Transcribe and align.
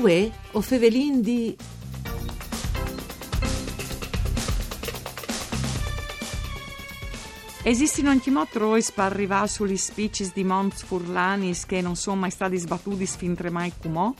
Uè, 0.00 0.30
o 0.52 0.62
fevelin 0.62 1.20
di... 1.20 1.54
Esistono 7.62 8.08
anche 8.08 8.30
motrois 8.30 8.92
per 8.92 9.04
arrivare 9.04 9.46
sugli 9.48 9.76
species 9.76 10.32
di 10.32 10.42
Mont 10.42 10.72
Furlanis 10.72 11.66
che 11.66 11.82
non 11.82 11.96
sono 11.96 12.16
mai 12.16 12.30
stati 12.30 12.56
sbattuti 12.56 13.04
fin 13.04 13.36
mai 13.50 13.74
come? 13.78 14.14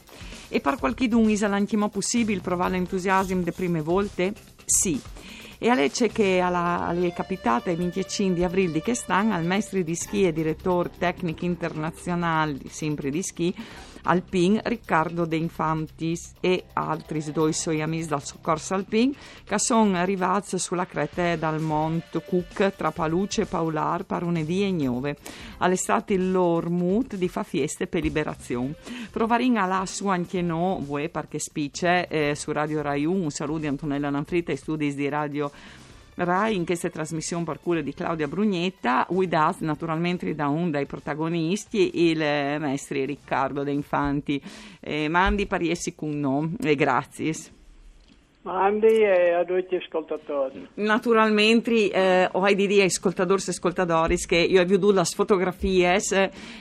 E 0.49 0.61
per 0.61 0.77
qualche 0.77 1.09
d'un 1.09 1.31
è 1.31 1.45
anche 1.45 1.79
possibile 1.89 2.41
provare 2.41 2.73
l'entusiasmo 2.73 3.43
le 3.43 3.53
prime 3.53 3.81
volte? 3.81 4.35
Sì. 4.67 5.01
E 5.63 5.69
a 5.69 5.75
lei 5.75 5.91
c'è 5.91 6.11
che 6.11 6.41
alla, 6.41 6.95
è 6.99 7.13
capitata 7.15 7.71
il 7.71 7.79
25 7.79 8.35
di 8.35 8.45
aprile 8.45 8.73
di 8.73 8.83
quest'anno 8.83 9.35
al 9.35 9.45
maestro 9.45 9.81
di 9.83 9.95
schi 9.95 10.25
e 10.25 10.33
direttore 10.33 10.91
tecnico 10.99 11.47
internazionale, 11.47 12.59
sempre 12.69 13.11
di 13.11 13.23
schi, 13.23 13.55
alpin 14.05 14.61
Riccardo 14.63 15.25
De 15.25 15.37
Infantis 15.37 16.33
e 16.41 16.65
altri 16.73 17.23
due 17.33 17.53
suoi 17.53 17.83
amici 17.83 18.09
dal 18.09 18.25
soccorso 18.25 18.75
alpin 18.75 19.15
che 19.45 19.59
sono 19.59 19.97
arrivati 19.97 20.59
sulla 20.59 20.87
creta 20.87 21.37
dal 21.37 21.61
Monte 21.61 22.23
Cook 22.25 22.75
tra 22.77 22.91
Paluce 22.91 23.47
Paular 23.47 24.05
per 24.05 24.23
lunedì 24.23 24.63
e 24.63 24.73
Gnove. 24.73 25.17
All'estate 25.59 26.17
loro 26.17 26.71
mood 26.71 27.17
di 27.17 27.29
fa 27.29 27.43
feste 27.43 27.87
per 27.87 28.03
liberazione. 28.03 28.75
Provarin 29.11 29.55
là 29.55 29.85
su 29.87 30.09
anche 30.09 30.43
no, 30.43 30.81
voi 30.85 31.09
perché 31.09 31.39
spice 31.39 32.07
eh, 32.09 32.35
su 32.35 32.53
Radio 32.53 32.83
Rai 32.83 33.05
1, 33.05 33.25
un 33.25 33.31
saluto 33.31 33.61
di 33.61 33.67
Antonella 33.67 34.11
Nanfrita 34.11 34.53
e 34.53 34.57
studi 34.57 34.95
di 34.95 35.09
Radio 35.09 35.51
Rai 36.25 36.55
in 36.55 36.67
questa 36.67 36.91
trasmissione 36.91 37.45
per 37.45 37.61
cura 37.61 37.81
di 37.81 37.95
Claudia 37.95 38.29
Brugnetta, 38.29 39.07
guidata 39.09 39.57
naturalmente 39.61 40.35
da 40.35 40.49
un 40.49 40.71
dei 40.71 40.87
protagonisti, 40.87 42.09
il 42.09 42.19
maestro 42.19 43.05
Riccardo 43.05 43.63
De 43.63 43.73
Infanti. 43.73 44.43
Eh, 44.81 45.09
mandi 45.09 45.47
pariessi 45.47 45.95
con 45.95 46.19
noi 46.19 46.55
e 46.63 46.75
grazie. 46.75 47.60
Mandi 48.43 48.87
e 48.87 49.33
a 49.35 49.45
tutti 49.45 49.77
gli 49.77 49.79
ascoltatori. 49.83 50.67
Naturalmente, 50.75 51.91
eh, 51.91 52.27
ho 52.33 52.47
di 52.47 52.67
dire 52.67 52.81
ai 52.81 52.87
ascoltatori 52.87 53.43
e 53.47 53.51
ascoltatori 53.51 54.17
che 54.17 54.37
io 54.37 54.63
ho 54.63 54.65
visto 54.65 54.93
le 54.93 55.05
fotografie 55.05 55.99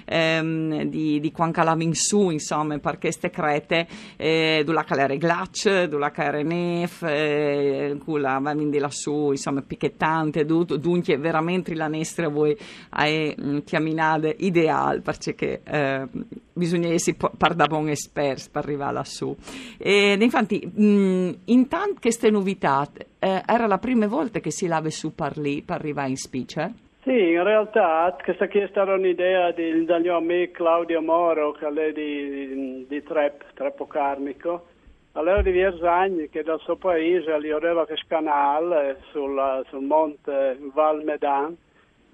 ehm, 0.04 0.84
di, 0.84 1.22
di 1.22 1.32
quando 1.32 1.54
calavano 1.54 1.84
in 1.84 1.94
su, 1.94 2.32
insomma, 2.32 2.78
per 2.80 2.98
queste 2.98 3.30
crete, 3.30 3.88
eh, 4.18 4.64
della 4.66 4.84
calere 4.84 5.18
glac, 5.18 5.86
della 5.86 6.12
calere 6.12 6.44
nef, 6.44 7.02
eh, 7.04 7.98
quella 8.04 8.42
di 8.54 8.78
lassù, 8.78 9.32
insomma, 9.32 9.62
picchettante, 9.62 10.44
dunque 10.44 11.16
veramente 11.16 11.74
la 11.76 11.88
nostra 11.88 12.28
voi 12.28 12.58
è 12.90 13.36
chiaminata 13.64 14.34
ideale, 14.36 15.00
perché 15.00 15.62
eh, 15.64 16.08
bisogna 16.52 16.90
essere 16.90 17.16
par 17.38 17.54
da 17.54 17.68
buon 17.68 17.88
esperti 17.88 18.50
per 18.52 18.64
arrivare 18.66 18.94
lassù. 18.94 19.34
E, 19.78 20.18
infatti, 20.20 20.66
mh, 20.66 21.32
intanto 21.70 22.00
queste 22.02 22.32
novità, 22.32 22.88
eh, 23.20 23.44
era 23.46 23.68
la 23.68 23.78
prima 23.78 24.08
volta 24.08 24.40
che 24.40 24.50
si 24.50 24.66
lava 24.66 24.90
su 24.90 25.14
per 25.14 25.38
lì, 25.38 25.62
per 25.62 25.76
arrivare 25.76 26.10
in 26.10 26.18
spice? 26.18 26.74
Sì, 27.04 27.12
in 27.12 27.44
realtà 27.44 28.18
questa 28.24 28.46
è 28.46 28.68
stata 28.72 28.94
un'idea 28.94 29.52
del 29.52 29.86
mio 30.02 30.18
amico 30.18 30.64
Claudio 30.64 31.00
Moro, 31.00 31.52
che 31.52 31.68
è 31.68 31.92
di, 31.92 32.30
di, 32.30 32.86
di 32.88 33.04
Trep, 33.04 33.54
Treppo 33.54 33.86
Carmico. 33.86 34.66
Allora 35.12 35.44
di 35.44 35.62
anni 35.62 36.28
che 36.30 36.42
dal 36.42 36.60
suo 36.60 36.76
paese 36.76 37.40
gli 37.40 37.52
aveva 37.52 37.86
questo 37.86 38.06
canale 38.08 39.02
sul, 39.12 39.64
sul 39.70 39.84
monte 39.84 40.58
Val 40.74 41.04
Medan, 41.04 41.56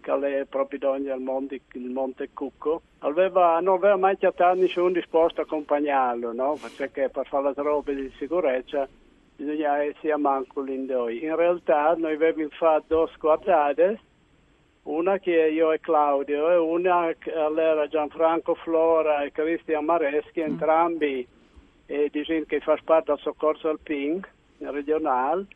che 0.01 0.39
è 0.41 0.45
proprio 0.45 0.79
davanti 0.79 1.09
al 1.09 1.21
monte, 1.21 1.61
il 1.73 1.89
monte 1.89 2.29
Cucco, 2.33 2.81
aveva, 2.99 3.59
non 3.61 3.75
aveva 3.75 3.95
mai 3.95 4.17
chiamato 4.17 4.59
nessuno 4.59 4.91
disposto 4.91 5.39
a 5.39 5.43
accompagnarlo, 5.45 6.33
no? 6.33 6.57
perché 6.75 7.09
per 7.09 7.25
fare 7.27 7.53
le 7.55 7.63
robe 7.63 7.95
di 7.95 8.11
sicurezza 8.17 8.87
bisogna 9.35 9.83
essere 9.83 10.17
manco 10.17 10.61
l'indoi. 10.61 11.23
In 11.23 11.35
realtà 11.35 11.93
noi 11.97 12.13
abbiamo 12.13 12.47
fatto 12.51 12.95
due 12.95 13.09
squadrate, 13.15 13.99
una 14.83 15.17
che 15.17 15.31
io 15.31 15.71
e 15.71 15.79
Claudio 15.79 16.51
e 16.51 16.57
una 16.57 17.13
che 17.17 17.31
era 17.31 17.87
Gianfranco 17.87 18.55
Flora 18.55 19.23
e 19.23 19.31
Cristian 19.31 19.85
Mareschi, 19.85 20.41
mm. 20.41 20.43
entrambi 20.43 21.27
eh, 21.87 22.09
che 22.11 22.59
fa 22.59 22.77
parte 22.83 23.11
del 23.11 23.21
soccorso 23.21 23.69
alpin 23.69 24.21
regionale 24.57 25.47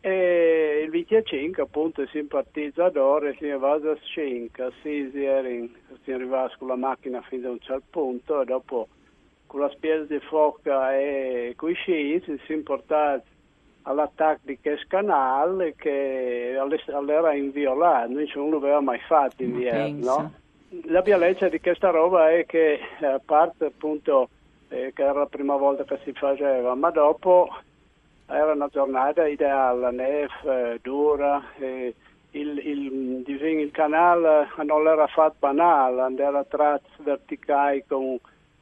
e 0.00 0.80
il 0.84 0.90
25 0.90 1.62
appunto 1.62 2.02
si 2.06 2.12
simpatizzatore 2.12 3.36
si 3.38 3.50
va 3.50 3.72
a 3.72 3.98
5, 4.00 4.72
sì, 4.82 5.10
si 5.12 6.12
arriva 6.12 6.50
con 6.58 6.68
la 6.68 6.76
macchina 6.76 7.20
fino 7.22 7.48
a 7.48 7.52
un 7.52 7.60
certo 7.60 7.84
punto 7.90 8.40
e 8.40 8.44
dopo 8.46 8.88
con 9.50 9.62
la 9.62 9.70
spiesa 9.70 10.04
di 10.04 10.20
foca 10.20 10.96
e 10.96 11.54
con 11.56 11.70
i 11.70 11.74
sci 11.74 12.22
si 12.24 12.40
sono 12.46 12.62
portati 12.62 13.26
all'attacco 13.82 14.42
di 14.44 14.56
questo 14.62 14.86
canale 14.88 15.74
che 15.74 16.56
all'era 16.56 17.34
inviolato, 17.34 18.12
noi 18.12 18.30
non 18.32 18.50
l'aveva 18.52 18.80
mai 18.80 19.00
fatto 19.00 19.42
in 19.42 19.98
no? 19.98 20.32
La 20.84 21.00
violenza 21.00 21.48
di 21.48 21.60
questa 21.60 21.90
roba 21.90 22.30
è 22.30 22.46
che 22.46 22.78
a 23.00 23.20
parte 23.24 23.64
appunto 23.64 24.28
eh, 24.68 24.92
che 24.94 25.02
era 25.02 25.18
la 25.18 25.26
prima 25.26 25.56
volta 25.56 25.82
che 25.82 25.98
si 26.04 26.12
faceva, 26.12 26.76
ma 26.76 26.90
dopo 26.90 27.48
era 28.28 28.52
una 28.52 28.68
giornata 28.68 29.26
ideale, 29.26 29.90
neve 29.90 30.28
eh, 30.44 30.78
dura, 30.80 31.42
eh, 31.58 31.92
il, 32.30 32.56
il, 32.56 33.24
il, 33.26 33.70
canale 33.72 34.46
non 34.62 34.86
era 34.86 35.08
fatto 35.08 35.34
banale, 35.40 36.14
era 36.22 36.44
tratti 36.44 36.88
verticali 37.02 37.82
con, 37.84 38.16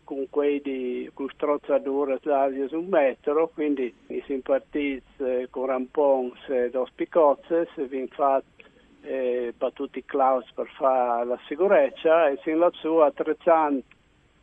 con 0.09 0.27
quei 0.31 0.63
di 0.63 1.11
con 1.13 1.29
strozzature 1.29 2.19
larghe 2.23 2.67
su 2.69 2.79
un 2.79 2.87
metro, 2.89 3.51
quindi 3.53 3.95
si 4.07 4.33
impartiti 4.33 5.03
eh, 5.19 5.49
con 5.51 5.67
rampons 5.67 6.49
e 6.49 6.71
dos 6.71 6.91
picozze, 6.95 7.69
si 7.75 7.87
sono 7.87 8.07
fatti 8.09 8.65
eh, 9.03 9.53
battuti 9.55 10.03
claus 10.07 10.51
per 10.55 10.67
fare 10.79 11.27
la 11.27 11.39
sicurezza 11.47 12.29
e 12.29 12.39
si 12.43 12.55
lassù 12.55 12.97
attrezzando 12.97 13.83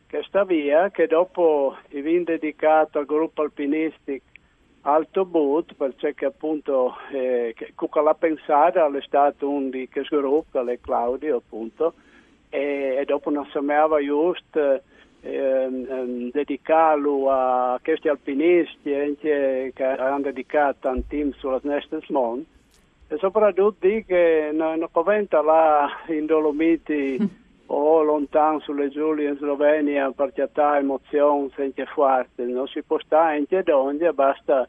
questa 0.08 0.44
via 0.44 0.88
che 0.90 1.08
dopo 1.08 1.76
è 1.88 2.00
dedicato 2.00 3.00
al 3.00 3.04
gruppo 3.04 3.42
alpinistico 3.42 4.24
Alto 4.82 5.24
Boot, 5.24 5.74
perché 5.74 6.26
appunto 6.26 6.94
eh, 7.10 7.56
Cuca 7.74 8.02
l'ha 8.02 8.14
pensata, 8.14 8.86
è 8.86 9.02
stato 9.02 9.50
un 9.50 9.68
di 9.68 9.88
che 9.88 10.04
sviluppo, 10.04 10.64
è 10.64 10.78
Claudio 10.80 11.38
appunto, 11.38 11.94
e, 12.50 12.98
e 13.00 13.04
dopo 13.04 13.30
non 13.30 13.48
sembrava 13.50 14.00
giusto 14.00 14.80
dedicarlo 16.32 17.30
a 17.30 17.80
questi 17.82 18.08
alpinisti 18.08 19.16
che 19.18 19.72
hanno 19.78 20.20
dedicato 20.20 20.88
un 20.88 21.06
team 21.06 21.32
sulla 21.32 21.60
Nestes 21.62 22.08
Mont 22.08 22.46
e 23.08 23.16
soprattutto 23.18 23.86
che 24.06 24.50
non, 24.52 24.86
conventa 24.90 25.40
là 25.40 25.88
in 26.08 26.26
Dolomiti 26.26 27.18
o 27.66 28.02
lontano 28.02 28.60
sulle 28.60 28.88
Giulie 28.88 29.30
in 29.30 29.36
Slovenia 29.36 30.10
per 30.10 30.32
chiattare 30.32 30.80
emozioni 30.80 31.50
senza 31.54 31.84
forte, 31.86 32.44
non 32.44 32.66
si 32.66 32.82
può 32.82 32.98
stare 32.98 33.38
in 33.38 33.62
donde, 33.64 34.12
basta 34.12 34.68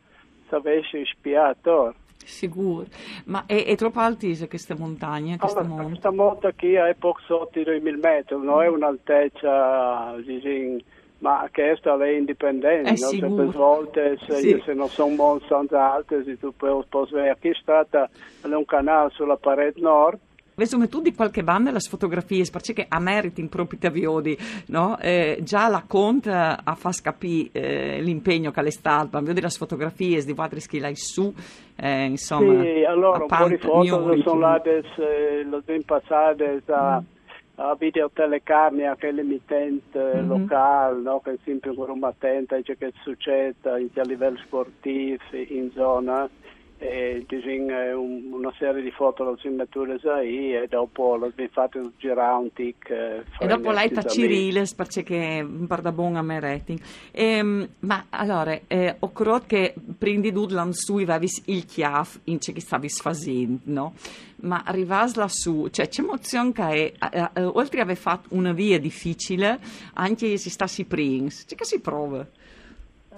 sapessi 0.50 1.04
spiato. 1.06 1.94
Sicuro, 2.26 2.86
ma 3.26 3.46
è, 3.46 3.66
è 3.66 3.76
troppo 3.76 4.00
altissima 4.00 4.48
questa 4.48 4.76
montagna? 4.76 5.38
Questa, 5.38 5.60
allora, 5.60 5.84
questa 5.84 6.12
monta 6.12 6.52
qui 6.52 6.74
è 6.74 6.96
poco 6.98 7.20
sotto 7.26 7.60
i 7.60 7.64
2000 7.64 7.98
metri, 7.98 8.36
non 8.38 8.62
è 8.62 8.68
un'altezza 8.68 10.16
diciamo, 10.24 10.78
ma 11.20 11.50
questa 11.52 11.98
è 12.04 12.10
indipendente, 12.10 12.90
è 12.90 12.92
no? 12.92 13.08
Sempre 13.08 13.46
volte 13.46 14.18
se, 14.26 14.36
sì. 14.36 14.62
se 14.64 14.74
non 14.74 14.88
sono 14.90 15.16
molto 15.16 15.66
alte, 15.72 16.24
se 16.24 16.38
tu 16.38 16.54
puoi, 16.56 16.84
vedere, 16.90 17.38
qui 17.40 17.50
è 17.50 17.58
stata 17.60 18.10
un 18.44 18.66
canale 18.66 19.10
sulla 19.12 19.38
parete 19.38 19.80
nord, 19.80 20.20
Vesume 20.58 20.88
tu 20.88 21.02
di 21.02 21.14
qualche 21.14 21.44
banda 21.44 21.70
le 21.70 21.80
fotografie, 21.80 22.44
perché 22.52 22.84
a 22.90 23.00
meriti 23.00 23.42
in 23.42 23.48
propria 23.48 23.92
viodi, 23.92 24.36
no? 24.70 24.98
Eh, 24.98 25.38
già 25.44 25.68
la 25.68 25.84
Conte 25.86 26.32
ha 26.32 26.76
fatto 26.76 26.98
capire 27.04 27.50
eh, 27.52 28.02
l'impegno 28.02 28.50
che 28.50 28.64
le 28.64 28.72
sta, 28.72 29.08
vedo 29.08 29.40
le 29.40 29.50
fotografie 29.50 30.26
di 30.26 30.34
quadri 30.34 30.60
che 30.62 30.80
lei 30.80 30.96
su, 30.96 31.32
eh, 31.76 32.06
insomma. 32.06 32.64
Sì, 32.64 32.84
allora 32.86 33.20
un 33.20 33.48
di 33.50 33.58
foto 33.58 34.22
sono 34.24 34.40
là, 34.40 34.60
eh, 34.64 35.44
le 35.44 35.62
ben 35.64 35.84
passate 35.86 36.64
da... 36.66 37.04
Mm 37.04 37.16
a 37.60 37.74
videotelecarnia 37.74 38.96
che 38.98 39.08
è 39.08 39.12
l'emittente 39.12 39.98
mm-hmm. 39.98 40.28
locale, 40.28 41.02
no? 41.02 41.20
che 41.22 41.32
è 41.32 41.38
sempre 41.44 41.74
attenta 42.02 42.56
a 42.56 42.62
ciò 42.62 42.74
che 42.78 42.94
succede 43.02 43.56
a 43.64 44.04
livello 44.04 44.38
sportivo 44.46 45.18
in 45.32 45.72
zona 45.74 46.30
e 46.80 47.26
disegna 47.28 47.98
una 47.98 48.54
serie 48.58 48.84
di 48.84 48.92
foto 48.92 49.24
lo 49.24 49.38
si 49.38 49.48
mettere 49.50 49.98
lì 50.22 50.56
e 50.56 50.68
dopo 50.70 51.18
si 51.36 51.50
fatto 51.52 51.92
girare 51.98 52.42
un 52.42 52.54
tic 52.54 52.90
eh, 52.90 53.24
e 53.40 53.48
dopo 53.48 53.72
lei 53.72 53.90
fa 53.90 54.04
Ciriles 54.04 54.76
perché 54.76 55.48
parla 55.68 55.92
buon 55.92 56.18
a 56.18 56.22
me 56.22 56.40
rating. 56.40 56.80
Ehm, 57.12 57.68
ma 57.80 58.06
allora 58.10 58.60
eh, 58.68 58.96
creduto 59.00 59.46
che 59.48 59.74
prendi 59.98 60.32
Dudlan 60.32 60.74
su 60.74 61.00
il 61.00 61.66
chiaf 61.66 62.20
in 62.26 62.40
ciò 62.40 62.54
che 62.54 62.62
stavi 62.62 62.90
facendo 62.90 63.60
no? 63.64 63.94
ma 64.42 64.62
arrivas 64.64 65.16
lassù 65.16 65.68
cioè 65.70 65.88
c'è 65.88 66.02
emozione 66.02 66.52
che 66.52 66.94
è, 66.98 67.30
eh, 67.34 67.44
oltre 67.44 67.82
ad 67.82 67.88
aver 67.88 67.98
fatto 67.98 68.30
una 68.32 68.54
via 68.54 68.80
difficile 68.80 69.60
anche 69.94 70.38
se 70.38 70.50
stessi 70.50 70.86
prins 70.86 71.46
c'è 71.46 71.56
che 71.56 71.66
si 71.66 71.80
prova 71.80 72.26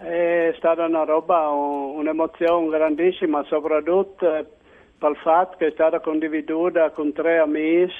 È 0.02 0.54
stata 0.56 0.86
una 0.86 1.04
roba, 1.04 1.50
un'emozione 1.50 2.70
grandissima, 2.70 3.44
soprattutto 3.44 4.34
eh, 4.34 4.46
per 4.98 5.12
il 5.12 5.18
fatto 5.18 5.58
che 5.58 5.68
è 5.68 5.72
stata 5.72 6.00
condivisa 6.00 6.90
con 6.92 7.12
tre 7.12 7.38
amici 7.40 7.94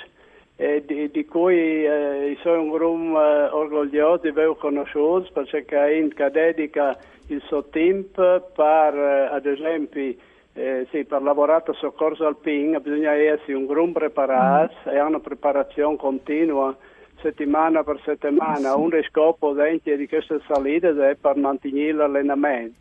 eh, 0.56 0.84
di, 0.86 1.12
di, 1.12 1.26
cui 1.26 1.86
eh, 1.86 2.38
sono 2.42 2.62
un 2.62 2.70
gruppo 2.70 3.22
eh, 3.22 3.44
orgoglioso 3.52 4.22
di 4.22 4.28
aver 4.30 4.56
conosciuto 4.58 5.30
perché 5.34 6.10
dedica 6.32 6.98
il 7.28 7.42
suo 7.48 7.66
tempo 7.66 8.50
per, 8.56 8.96
eh, 8.96 9.30
ad 9.32 9.46
esempio, 9.46 10.14
eh, 10.54 10.88
sì, 10.92 11.04
per 11.04 11.22
lavorare 11.22 11.64
a 11.68 11.74
soccorso 11.74 12.26
alpino 12.26 12.80
bisogna 12.80 13.14
essere 13.14 13.56
un 13.56 13.66
gruppo 13.66 14.00
preparato 14.00 14.74
mm. 14.88 14.94
e 14.94 15.02
una 15.02 15.20
preparazione 15.20 15.98
continua 15.98 16.76
settimana 17.22 17.84
per 17.84 18.00
settimana. 18.04 18.76
Un 18.76 18.92
scopo 19.10 19.54
di 19.54 20.08
queste 20.08 20.40
salite 20.48 20.90
è 20.90 21.16
per 21.16 21.36
mantenere 21.36 21.94
l'allenamento. 21.94 22.76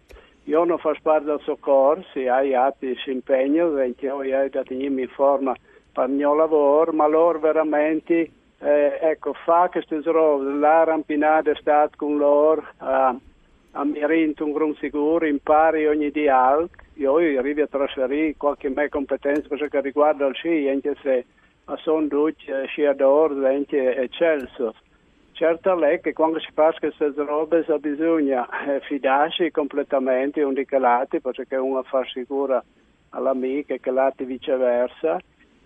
Io 0.44 0.64
non 0.64 0.78
faccio 0.78 1.00
parte 1.02 1.26
del 1.26 1.40
soccorso, 1.42 2.18
hai 2.18 2.54
atti 2.54 2.96
si 3.04 3.10
impegno, 3.10 3.78
io 3.82 4.14
ho 4.14 4.48
da 4.48 4.62
tenermi 4.62 5.02
in 5.02 5.08
forma 5.08 5.54
per 5.92 6.08
il 6.08 6.14
mio 6.14 6.34
lavoro, 6.34 6.92
ma 6.92 7.06
loro 7.06 7.38
veramente 7.38 8.30
eh, 8.60 8.98
ecco, 9.00 9.34
fa 9.44 9.68
queste 9.70 10.00
robe, 10.04 10.58
la 10.58 10.84
rampinata 10.84 11.50
è 11.50 11.54
stata 11.56 11.94
con 11.96 12.16
loro, 12.16 12.62
eh, 12.80 13.16
a 13.72 13.84
Mirinto 13.84 14.44
un 14.44 14.52
gran 14.52 14.74
sicuro, 14.80 15.26
impari 15.26 15.86
ogni 15.86 16.10
dia 16.10 16.66
io 16.94 17.16
arrivo 17.16 17.62
a 17.62 17.66
trasferire 17.66 18.34
qualche 18.36 18.68
mia 18.70 18.88
competenza 18.88 19.46
per 19.48 19.58
ciò 19.58 19.66
che 19.66 19.80
riguarda 19.80 20.26
il 20.26 20.34
sci, 20.34 20.68
anche 20.68 20.96
se 21.02 21.26
sono 21.76 22.06
due 22.06 22.34
sciatori 22.66 23.46
anche 23.46 23.96
eccelso. 23.96 24.74
Certo 25.32 25.80
è 25.84 26.00
che 26.00 26.12
quando 26.12 26.40
si 26.40 26.48
fa 26.52 26.74
queste 26.76 27.12
robe 27.14 27.64
bisogna 27.78 28.48
eh, 28.48 28.80
fidarsi 28.80 29.52
completamente 29.52 30.42
un 30.42 30.52
di 30.52 30.64
calati 30.64 31.20
perché 31.20 31.54
uno 31.54 31.82
fa 31.84 32.04
sicura 32.12 32.60
all'amico 33.10 33.72
e 33.72 33.78
calati 33.78 34.24
viceversa. 34.24 35.20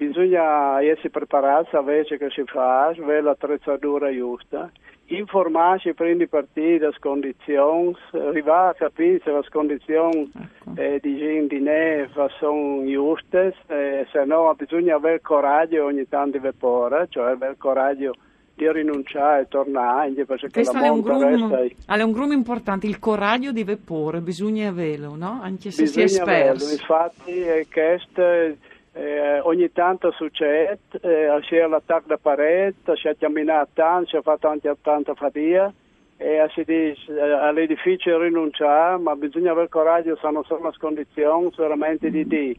Bisogna 0.06 0.82
essere 0.82 1.10
preparati 1.10 1.76
a 1.76 1.80
vedere 1.80 2.18
che 2.18 2.30
si 2.30 2.42
fa, 2.44 2.86
avere 2.86 3.22
l'attrezzatura 3.22 4.12
giusta 4.12 4.70
informarsi 5.06 5.92
prima 5.94 6.16
di 6.16 6.26
partire 6.26 6.78
dalle 6.78 6.98
condizioni, 6.98 7.94
arrivare 8.12 8.70
a 8.70 8.74
capire 8.74 9.20
se 9.22 9.30
le 9.30 9.42
condizioni 9.50 10.30
ecco. 10.34 10.80
eh, 10.80 10.98
di 11.02 11.18
gente 11.18 11.58
neve 11.58 12.08
sono 12.38 12.84
giuste, 12.86 13.54
eh, 13.66 14.06
se 14.10 14.24
no 14.24 14.54
bisogna 14.56 14.96
avere 14.96 15.20
coraggio 15.20 15.84
ogni 15.84 16.08
tanto 16.08 16.38
di 16.38 16.44
vapore, 16.44 17.06
cioè 17.10 17.32
avere 17.32 17.56
coraggio 17.58 18.14
di 18.54 18.70
rinunciare 18.70 19.42
e 19.42 19.48
tornare, 19.48 20.12
perché 20.24 20.48
Questo 20.50 20.78
la 20.78 20.88
monta 20.88 21.18
resta... 21.18 21.94
È 21.94 22.02
un 22.02 22.12
grumo 22.12 22.32
importante, 22.32 22.86
il 22.86 22.98
coraggio 22.98 23.50
di 23.50 23.64
vapore, 23.64 24.20
bisogna 24.20 24.68
averlo, 24.68 25.14
no? 25.16 25.40
Anche 25.42 25.70
se 25.70 25.82
bisogna 25.82 26.06
si 26.06 26.18
è 26.18 26.20
esperto. 26.20 26.70
Infatti 26.70 27.40
è 27.40 27.66
questo 27.70 28.70
eh, 28.94 29.40
ogni 29.40 29.72
tanto 29.72 30.10
succede, 30.12 30.78
eh, 31.00 31.38
c'è 31.40 31.66
l'attacco 31.66 32.08
da 32.08 32.18
parete, 32.18 32.96
si 32.96 33.08
è 33.08 33.16
camminato 33.16 33.70
tanto, 33.74 34.10
si 34.10 34.16
è 34.16 34.22
fatto 34.22 34.48
anche 34.48 34.74
tanta 34.82 35.14
fatica 35.14 35.72
e 36.16 36.46
si 36.52 36.62
dice 36.64 37.00
eh, 37.08 37.66
difficile 37.66 38.18
rinunciare, 38.18 38.98
ma 38.98 39.16
bisogna 39.16 39.52
avere 39.52 39.68
coraggio, 39.68 40.16
sono 40.16 40.42
solo 40.44 40.68
le 40.68 40.74
condizioni 40.78 41.50
veramente 41.56 42.10
di 42.10 42.26
dire 42.26 42.56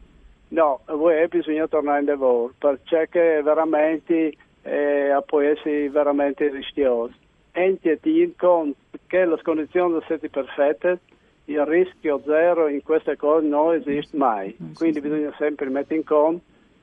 no, 0.48 0.80
voi 0.86 1.26
bisogna 1.28 1.66
tornare 1.66 2.00
in 2.00 2.06
lavoro, 2.06 2.52
perché 2.58 3.42
veramente 3.42 4.34
eh, 4.62 5.22
può 5.26 5.40
essere 5.40 5.90
veramente 5.90 6.48
rischioso. 6.48 7.12
E 7.52 7.78
ti 7.80 8.34
conto 8.36 8.76
che 9.06 9.24
le 9.26 9.40
condizioni 9.42 9.90
sono 9.90 10.00
state 10.04 10.28
perfette, 10.28 10.98
il 11.46 11.64
rischio 11.64 12.22
zero 12.24 12.68
in 12.68 12.82
queste 12.82 13.16
cose 13.16 13.46
non 13.46 13.74
esiste 13.74 14.16
mai, 14.16 14.56
quindi 14.74 15.00
bisogna 15.00 15.32
sempre 15.36 15.68
mettere 15.68 15.96
in 15.96 16.04
conto, 16.04 16.42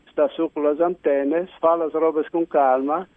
sta 0.09 0.27
su 0.29 0.49
con 0.51 0.63
le 0.63 0.83
antenne, 0.83 1.49
fare 1.59 1.85
le 1.85 1.91
robe 1.91 2.27
con 2.29 2.47
calma 2.47 3.07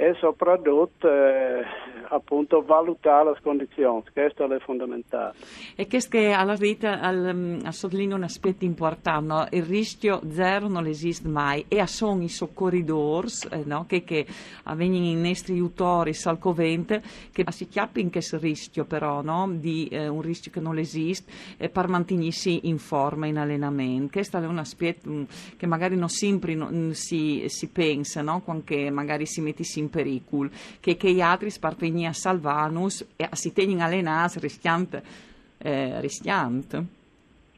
e 0.00 0.14
soprattutto 0.14 1.06
eh, 1.06 1.62
appunto 2.08 2.62
valutare 2.62 3.32
le 3.32 3.38
condizioni, 3.42 4.02
questo 4.10 4.50
è 4.50 4.58
fondamentale. 4.60 5.34
E 5.76 5.86
questo 5.86 6.16
che 6.16 6.30
alla 6.30 6.54
vita 6.54 7.00
al, 7.00 7.30
mm, 7.34 7.66
sottolinea 7.68 8.16
un 8.16 8.22
aspetto 8.22 8.64
importante, 8.64 9.26
no? 9.26 9.46
il 9.50 9.62
rischio 9.62 10.22
zero 10.30 10.68
non 10.68 10.86
esiste 10.86 11.28
mai 11.28 11.66
e 11.68 11.86
sono 11.86 12.22
i 12.22 12.30
soccorridori 12.30 13.28
eh, 13.50 13.62
no? 13.66 13.84
che, 13.86 14.02
che 14.02 14.26
avvengono 14.64 15.04
i 15.04 15.14
nostri 15.14 15.52
aiutori 15.52 16.14
salcovente 16.14 17.02
che 17.30 17.44
si 17.50 17.68
chiappi 17.68 18.00
in 18.00 18.10
questo 18.10 18.38
rischio 18.38 18.86
però, 18.86 19.20
no? 19.20 19.50
di 19.52 19.86
eh, 19.88 20.08
un 20.08 20.22
rischio 20.22 20.50
che 20.50 20.60
non 20.60 20.78
esiste 20.78 21.30
eh, 21.58 21.68
per 21.68 21.88
mantenersi 21.88 22.68
in 22.68 22.78
forma 22.78 23.26
in 23.26 23.36
allenamento. 23.36 24.12
Questo 24.12 24.38
è 24.38 24.46
un 24.46 24.58
aspetto 24.58 25.10
mm, 25.10 25.22
che 25.58 25.66
magari 25.66 25.94
non 25.94 26.08
sempre 26.08 26.54
non 26.54 26.92
si, 26.94 27.44
si 27.48 27.68
pensa, 27.68 28.22
quando 28.42 28.64
magari 28.90 29.26
si 29.26 29.42
mette 29.42 29.62
in 29.74 29.89
pericolo, 29.90 30.48
che, 30.80 30.96
che 30.96 31.10
gli 31.10 31.20
altri 31.20 31.50
sparpegni 31.50 32.06
a 32.06 32.12
salvanus 32.12 33.06
e 33.16 33.28
si 33.32 33.52
tengono 33.52 33.84
allenati 33.84 34.38
rischiante. 34.38 35.02
Eh, 35.58 36.00
rischiante. 36.00 36.84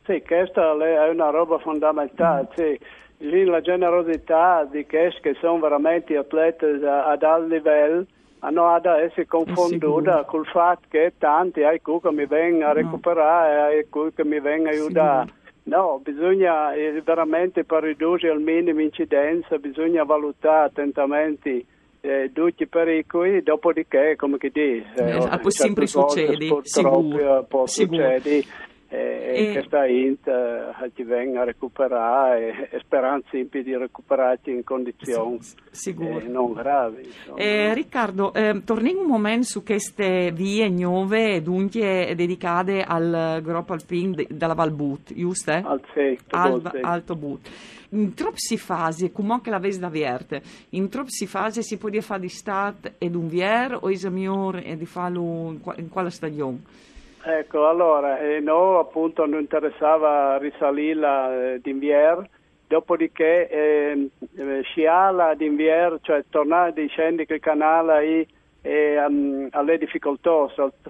Sì, 0.04 0.22
questa 0.26 0.72
è 0.72 1.08
una 1.10 1.30
roba 1.30 1.58
fondamentale, 1.58 2.48
mm. 2.50 2.56
sì. 2.56 2.80
Lì 3.18 3.44
la 3.44 3.60
generosità 3.60 4.66
di 4.68 4.84
questi 4.84 5.20
che 5.20 5.36
sono 5.40 5.60
veramente 5.60 6.16
atleti 6.16 6.64
ad 6.64 7.22
alto 7.22 7.46
livello 7.46 8.04
hanno 8.40 8.74
ad 8.74 8.84
essere 8.86 9.26
confonduta 9.26 10.24
col 10.24 10.44
fatto 10.46 10.86
che 10.88 11.12
tanti 11.18 11.62
hai 11.62 11.80
che 11.80 12.10
mi 12.10 12.26
vengono 12.26 12.66
a 12.66 12.72
recuperare 12.72 13.52
e 13.52 13.88
hai 13.94 14.12
che 14.12 14.24
mi 14.24 14.40
vengono 14.40 14.70
a 14.70 14.72
aiutare. 14.72 15.32
No, 15.64 16.00
bisogna 16.02 16.72
eh, 16.72 17.00
veramente 17.04 17.62
per 17.62 17.84
ridurre 17.84 18.30
al 18.30 18.40
minimo 18.40 18.80
incidenza, 18.80 19.58
bisogna 19.58 20.02
valutare 20.02 20.66
attentamente 20.66 21.64
eh, 22.02 22.30
i 22.64 22.66
pericoli, 22.66 23.42
dopodiché, 23.42 24.16
come 24.16 24.36
che 24.36 24.50
dici, 24.52 24.84
eh, 24.96 25.16
eh, 25.16 25.50
sempre 25.50 25.86
succede, 25.86 26.48
sicuro, 26.62 27.44
può 27.48 27.66
succedere 27.66 28.42
e, 28.92 29.48
e 29.48 29.52
questa 29.52 29.86
int 29.86 30.26
eh, 30.26 30.92
ti 30.94 31.02
venga 31.02 31.40
a 31.40 31.44
recuperare 31.44 32.68
e, 32.70 32.76
e 32.76 32.78
speranza 32.80 33.30
di 33.32 33.74
recuperarti 33.74 34.50
in 34.50 34.62
condizioni 34.64 35.38
eh, 35.38 36.28
non 36.28 36.52
gravi. 36.52 37.10
Eh, 37.34 37.72
Riccardo, 37.72 38.34
eh, 38.34 38.62
torniamo 38.62 39.00
un 39.00 39.06
momento 39.06 39.44
su 39.44 39.62
queste 39.62 40.30
vie 40.32 40.68
nuove 40.68 41.40
dunque 41.40 42.12
dedicate 42.14 42.82
al 42.82 43.40
gruppo 43.42 43.72
alpin 43.72 44.26
della 44.28 44.52
Valbut, 44.52 45.14
giusto? 45.14 45.52
Al, 45.52 45.80
sì, 45.94 46.18
al, 46.28 46.78
Alto 46.82 47.16
But. 47.16 47.48
In 47.90 48.12
troppe 48.12 48.56
fasi, 48.58 49.10
come 49.10 49.32
anche 49.32 49.48
la 49.48 49.58
vesi 49.58 49.78
da 49.78 49.88
verte, 49.88 50.42
in 50.70 50.90
troppe 50.90 51.26
fasi 51.26 51.62
si 51.62 51.78
può 51.78 51.88
fare 52.00 52.20
di 52.20 52.28
start 52.28 52.94
ed 52.98 53.14
un 53.14 53.28
vier 53.28 53.78
o 53.80 53.88
è 53.88 54.08
migliore 54.10 54.76
di 54.76 54.86
farlo 54.86 55.58
in 55.76 55.88
quale 55.88 56.10
stagione? 56.10 56.90
Ecco, 57.24 57.68
allora, 57.68 58.18
eh, 58.18 58.40
noi 58.40 58.80
appunto 58.80 59.24
non 59.26 59.38
interessava 59.38 60.38
risalire 60.38 61.54
eh, 61.54 61.60
d'invier, 61.60 62.28
dopodiché 62.66 63.48
eh, 63.48 64.10
eh, 64.36 64.62
sciala 64.62 65.34
d'invier, 65.34 65.98
cioè 66.02 66.24
tornare 66.28 66.72
di 66.72 66.88
scendere 66.88 67.32
il 67.32 67.40
canale 67.40 67.92
ahí, 67.92 68.26
e, 68.60 69.04
um, 69.04 69.46
alle 69.52 69.78
difficoltà, 69.78 70.48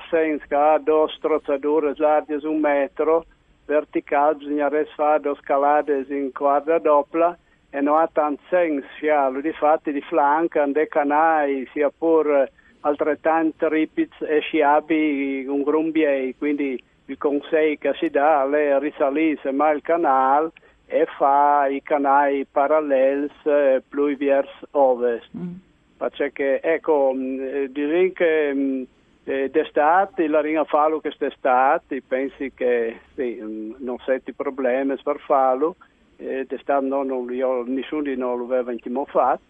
senso 0.08 0.44
che 0.48 0.80
due 0.82 1.06
strozzature 1.16 1.92
larghe 1.96 2.38
un 2.46 2.60
metro, 2.60 3.26
verticali, 3.66 4.38
bisogna 4.38 4.70
fare 4.94 5.20
due 5.20 5.36
scalate 5.36 6.06
in 6.08 6.32
quadra 6.32 6.78
doppia 6.78 7.36
e 7.68 7.80
non 7.82 7.98
ha 7.98 8.08
tanto 8.10 8.40
senso 8.48 8.86
scialo, 8.96 9.42
di 9.42 9.52
fatti 9.52 9.92
di 9.92 10.00
flanco, 10.00 10.64
dei 10.66 10.88
canali, 10.88 11.68
sia 11.74 11.90
pure 11.90 12.52
altrettanto 12.82 13.68
ripid 13.68 14.12
e 14.20 14.40
sciabi 14.40 15.46
un 15.46 15.62
grumbiei, 15.62 16.34
quindi 16.36 16.82
il 17.06 17.18
consiglio 17.18 17.76
che 17.78 17.92
si 17.98 18.10
dà 18.10 18.48
è 18.50 18.78
risalire 18.78 19.38
semmai 19.42 19.76
il 19.76 19.82
canale 19.82 20.50
e 20.86 21.06
fa 21.16 21.66
i 21.66 21.82
canali 21.82 22.46
paralleli 22.50 23.30
eh, 23.44 23.82
più 23.88 24.16
verso 24.16 24.66
ovest. 24.72 25.28
Mm. 25.36 25.54
Perché, 25.96 26.60
ecco, 26.60 27.12
mm, 27.14 27.40
eh, 27.40 27.72
direi 27.72 28.12
che 28.12 28.52
mm, 28.52 28.82
eh, 29.24 29.50
d'estate, 29.50 30.26
la 30.26 30.40
ringa 30.40 30.64
fallo 30.64 30.96
che 31.00 31.08
quest'estate, 31.08 32.02
pensi 32.06 32.52
che 32.54 32.98
sì, 33.14 33.38
mm, 33.40 33.74
non 33.78 33.98
senti 34.04 34.32
problemi 34.32 34.96
per 35.02 35.18
farlo, 35.20 35.76
eh, 36.16 36.44
d'estate 36.46 36.84
no, 36.84 37.02
non, 37.04 37.32
io, 37.32 37.62
nessuno 37.64 38.02
di 38.02 38.16
noi 38.16 38.38
lo 38.38 38.44
aveva 38.44 38.72
fatto, 39.06 39.42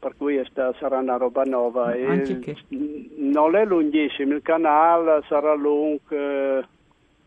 per 0.00 0.14
cui 0.16 0.34
questa 0.34 0.74
sarà 0.80 0.98
una 0.98 1.16
roba 1.16 1.44
nuova. 1.44 1.92
Che... 1.92 2.56
Non 2.68 3.54
è 3.54 3.64
lunghissimo, 3.64 4.34
il 4.34 4.42
canale 4.42 5.22
sarà 5.28 5.54
lungo 5.54 6.00
eh, 6.08 6.64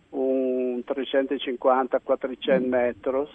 un 0.10 0.84
350-400 0.86 2.60
mm. 2.60 2.68
metri, 2.68 3.28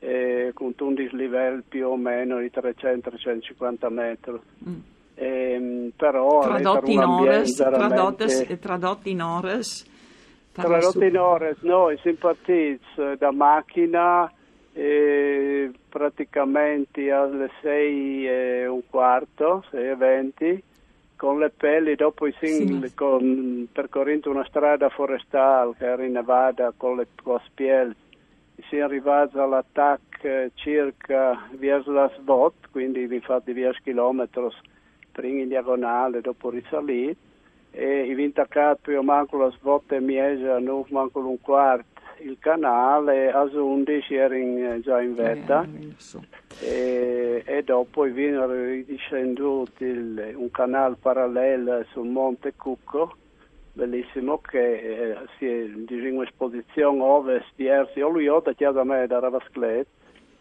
eh, 0.00 0.50
con 0.52 0.74
un 0.76 0.94
dislivello 0.94 1.62
più 1.66 1.88
o 1.88 1.96
meno 1.96 2.38
di 2.40 2.50
300-350 2.52 3.92
metri. 3.92 4.40
Mm. 4.68 4.74
Eh, 5.16 5.92
però 5.96 6.40
tradotti 6.40 6.92
in 6.92 6.98
ores, 6.98 7.56
veramente... 7.56 8.58
tradotti 8.58 9.10
in 9.10 9.22
ores 9.22 9.88
Tra 10.50 10.76
le 10.76 11.18
ore 11.18 11.56
noi 11.60 11.96
siamo 12.02 12.16
partiti 12.18 12.80
da 13.16 13.30
macchina 13.30 14.28
e 14.74 15.70
praticamente 15.88 17.10
alle 17.12 17.48
6 17.62 18.28
e 18.28 18.66
un 18.66 18.82
quarto, 18.90 19.64
6 19.70 19.88
e 19.88 19.96
20, 19.96 20.62
con 21.16 21.38
le 21.38 21.50
pelli, 21.50 21.94
dopo 21.94 22.26
i 22.26 22.34
singoli, 22.40 22.88
sì. 22.88 22.94
con, 22.94 23.68
percorrendo 23.70 24.30
una 24.30 24.44
strada 24.44 24.88
forestale 24.88 25.74
che 25.78 25.86
era 25.86 26.04
in 26.04 26.12
Nevada 26.12 26.72
con 26.76 26.96
le 26.96 27.06
spiel, 27.46 27.94
si 28.68 28.76
è 28.76 28.80
arrivati 28.80 29.38
all'attacco 29.38 30.02
circa 30.54 31.48
verso 31.52 31.92
la 31.92 32.10
Svot, 32.16 32.70
quindi 32.70 33.02
infatti 33.02 33.52
10 33.52 33.80
km 33.82 34.28
prima 35.12 35.42
in 35.42 35.48
diagonale, 35.48 36.20
dopo 36.20 36.50
risalito, 36.50 37.20
e 37.70 38.06
i 38.06 38.14
vintacat 38.14 38.78
più 38.80 38.98
o 38.98 39.02
meno 39.02 39.28
la 39.30 39.50
Svot 39.50 39.92
e 39.92 40.00
Miesa, 40.00 40.58
non 40.58 40.84
manco 40.88 41.20
un 41.20 41.40
quarto 41.40 41.93
il 42.20 42.36
canale, 42.38 43.30
a 43.30 43.42
11 43.42 44.14
ero 44.14 44.80
già 44.80 45.00
in 45.00 45.14
vetta. 45.14 45.66
E, 46.60 47.42
e, 47.44 47.62
dopo 47.62 48.02
vino 48.02 48.46
ridiscenduto 48.46 49.82
un 49.82 50.50
canale 50.50 50.96
parallelo 51.00 51.84
sul 51.90 52.08
Monte 52.08 52.54
Cucco 52.56 53.16
bellissimo 53.74 54.38
che 54.38 54.74
eh, 54.74 55.16
si 55.36 55.46
è 55.46 55.62
in 55.64 56.14
un'esposizione 56.14 57.02
ovest 57.02 57.50
di 57.56 57.66
Ersi 57.66 58.00
Oluiota 58.00 58.52
chiesa 58.52 58.84
me 58.84 59.06
da 59.08 59.18
Ravasclet 59.18 59.86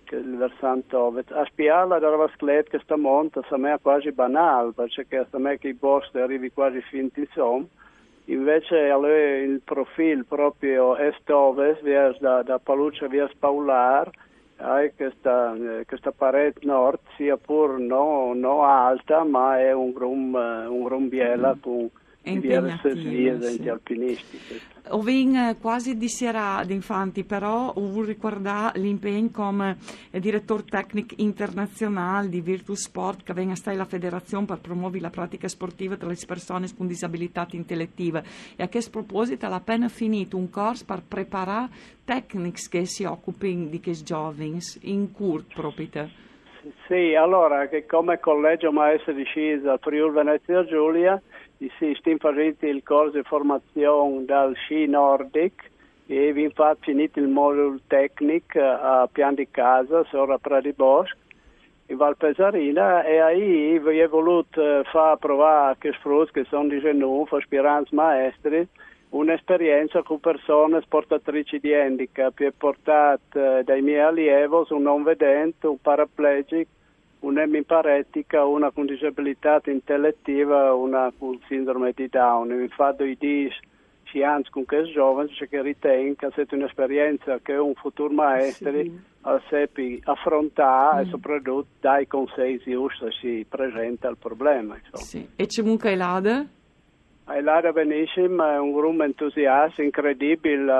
che 0.04 0.16
è 0.18 0.20
il 0.20 0.38
versante 0.38 0.96
ovest. 0.96 1.32
A 1.32 1.44
spiarla 1.46 1.98
da 1.98 2.10
Ravasclet 2.10 2.70
che 2.70 2.80
sta 2.84 2.96
monta 2.96 3.42
a 3.48 3.58
me 3.58 3.74
è 3.74 3.80
quasi 3.82 4.12
banale 4.12 4.72
perché 4.74 5.26
a 5.28 5.38
me 5.40 5.58
che 5.58 5.70
i 5.70 5.74
boschi 5.74 6.20
arrivi 6.20 6.52
quasi 6.52 6.80
finti 6.82 7.22
insomma 7.22 7.66
invece 8.26 8.78
il 8.78 9.62
profilo 9.64 10.24
proprio 10.28 10.96
est-ovest 10.96 12.20
da, 12.20 12.42
da 12.42 12.60
Paluccia 12.60 13.08
via 13.08 13.28
Spaular 13.30 14.10
hai 14.58 14.94
questa, 14.96 15.54
eh, 15.56 15.86
questa, 15.86 16.12
parete 16.12 16.66
nord 16.66 17.00
sia 17.18 17.38
pur 17.38 17.80
non 17.80 18.40
no 18.40 18.64
alta 18.64 19.24
ma 19.24 19.60
è 19.60 19.74
un, 19.74 19.92
grum, 19.92 20.34
un 20.34 20.84
grumbiela 20.84 21.56
mm. 21.56 21.60
con 21.60 21.90
diverse 22.24 22.94
vie 22.94 23.42
sì. 23.42 23.70
alpinistiche. 23.70 24.72
Ho 24.90 25.00
vinto 25.00 25.56
quasi 25.62 25.96
di 25.96 26.10
sera 26.10 26.62
d'infanti, 26.66 27.24
però 27.24 27.70
ho 27.70 28.04
ricordato 28.04 28.80
l'impegno 28.80 29.30
come 29.32 29.78
direttore 30.12 30.64
tecnico 30.66 31.16
internazionale 31.18 32.28
di 32.28 32.42
Virtus 32.42 32.84
Sport 32.84 33.24
che 33.24 33.34
venga 33.34 33.56
stare 33.56 33.78
la 33.78 33.86
federazione 33.86 34.46
per 34.46 34.60
promuovere 34.60 35.02
la 35.02 35.10
pratica 35.10 35.48
sportiva 35.48 35.96
tra 35.96 36.10
le 36.10 36.18
persone 36.28 36.68
con 36.76 36.88
disabilità 36.88 37.48
intellettive 37.52 38.24
e 38.56 38.64
a 38.64 38.68
questo 38.68 38.92
proposito 38.92 39.46
ha 39.46 39.56
appena 39.56 39.88
finito 39.88 40.36
un 40.36 40.50
corso 40.50 40.84
per 40.86 41.02
preparare 41.08 41.70
tecniche 42.04 42.62
che 42.70 42.86
si 42.86 43.06
occupino 43.06 43.68
di 43.68 43.80
questi 43.82 44.04
giovani 44.04 44.60
in 44.82 45.12
curt 45.12 45.54
proprio. 45.54 46.22
Sì, 46.88 47.14
allora 47.16 47.68
che 47.68 47.86
come 47.86 48.20
collegio 48.20 48.72
maestro 48.72 49.14
di 49.14 49.24
sci 49.24 49.60
del 49.60 49.78
Friuli 49.82 50.14
Venezia 50.14 50.66
Giulia 50.66 51.22
si 51.78 51.94
stiamo 52.00 52.18
facendo 52.20 52.68
il 52.68 52.84
corso 52.84 53.18
di 53.18 53.24
formazione 53.24 54.26
dal 54.26 54.56
sci 54.56 54.86
nordic 54.88 55.72
e 56.08 56.34
vi 56.34 56.44
infatti 56.44 56.92
finito 56.92 57.20
il 57.20 57.28
modulo 57.28 57.80
tecnico 57.88 58.60
a 58.60 59.08
pian 59.12 59.36
di 59.36 59.48
casa, 59.50 60.04
sopra 60.06 60.38
Prati 60.38 60.74
Bosco, 60.74 61.18
in 61.88 61.98
Valpesarina 61.98 63.04
e 63.04 63.20
ahí 63.20 63.80
vi 63.80 64.02
ho 64.02 64.10
voluto 64.10 64.84
far 64.86 65.18
provare 65.18 65.76
che 65.80 65.92
sfrutti 65.94 66.32
che 66.32 66.46
sono 66.46 66.68
di 66.68 66.80
genù, 66.80 67.26
aspiranti 67.30 67.96
maestri, 67.96 68.68
un'esperienza 69.10 70.02
con 70.02 70.20
persone 70.20 70.82
portatrici 70.88 71.60
di 71.60 71.74
handicap. 71.74 72.40
E 72.40 72.52
portata 72.52 73.60
eh, 73.60 73.64
dai 73.64 73.82
miei 73.82 74.00
allievi, 74.00 74.56
un 74.70 74.82
non 74.82 75.04
vedente, 75.04 75.68
un 75.68 75.78
paraplegico, 75.82 76.70
un'emiparetica, 77.24 78.46
una 78.46 78.72
con 78.72 78.86
disabilità 78.86 79.62
intellettiva, 79.66 80.74
una 80.74 81.12
con 81.18 81.40
sindrome 81.48 81.94
di 81.96 82.08
Down. 82.08 82.52
Infatti 82.52 83.04
i 83.04 83.18
dis 83.18 83.54
anzi 84.22 84.52
con 84.52 84.66
questi 84.66 84.92
giovani 84.92 85.34
che 85.50 85.62
ritengono 85.64 86.32
che 86.32 86.46
è 86.48 86.54
un'esperienza 86.54 87.40
che 87.42 87.54
un 87.54 87.74
futuro 87.74 88.14
maestro 88.14 88.72
sì. 88.72 89.02
seppe 89.50 90.00
affrontare 90.04 91.04
mm. 91.04 91.08
e 91.08 91.10
soprattutto 91.10 91.66
dai 91.80 92.06
consigli 92.06 92.62
giusti 92.64 93.06
si 93.20 93.46
presenta 93.50 94.10
il 94.10 94.18
problema. 94.18 94.78
Sì. 94.92 95.28
E 95.36 95.48
c'è 95.48 95.62
comunque 95.62 95.94
Elada? 95.94 96.46
Elada 97.28 97.72
benissimo, 97.72 98.46
è 98.46 98.60
un 98.60 98.72
gruppo 98.72 99.04
entusiasta, 99.04 99.82
incredibile. 99.82 100.72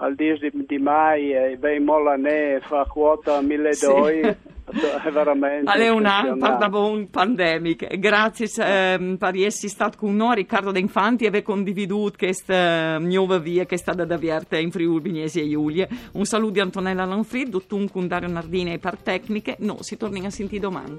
Al 0.00 0.14
10 0.14 0.50
di, 0.50 0.64
di 0.66 0.78
mai, 0.78 1.32
eh, 1.32 1.56
ben 1.56 1.82
Molanè 1.82 2.60
fa 2.60 2.84
quota 2.84 3.40
1200. 3.40 4.04
Sì. 4.04 4.56
È 4.70 5.10
veramente 5.10 5.72
è 5.72 5.88
una 5.88 6.36
pardon 6.38 7.08
pandemica. 7.10 7.86
Grazie 7.96 8.46
eh, 8.46 9.16
per 9.18 9.36
essere 9.36 9.68
stato 9.68 9.98
con 9.98 10.14
noi, 10.14 10.36
Riccardo 10.36 10.70
De 10.70 10.78
Infanti, 10.78 11.24
e 11.24 11.28
aver 11.28 11.42
condividuto 11.42 12.16
questa 12.18 12.98
nuova 12.98 13.38
via 13.38 13.64
che 13.64 13.74
è 13.74 13.78
stata 13.78 14.04
da 14.04 14.14
avviare 14.14 14.60
in 14.60 14.70
Friuli 14.70 15.00
Vignesi 15.00 15.40
e 15.40 15.48
Giulia. 15.48 15.88
Un 16.12 16.24
saluto 16.24 16.52
di 16.52 16.60
Antonella 16.60 17.04
Lanfrid, 17.04 17.48
Dottun 17.48 17.90
con 17.90 18.06
Dario 18.06 18.28
Nardini 18.28 18.74
e 18.74 18.78
per 18.78 18.96
tecniche. 18.98 19.56
No, 19.60 19.78
si 19.80 19.96
torna 19.96 20.26
a 20.26 20.30
sentire 20.30 20.60
domani. 20.60 20.98